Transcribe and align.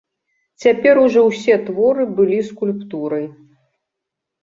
Цяпер 0.63 1.01
ужо 1.03 1.19
ўсе 1.27 1.59
творы 1.69 2.09
былі 2.23 2.43
скульптурай. 2.51 3.33